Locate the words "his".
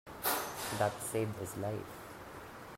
1.37-1.55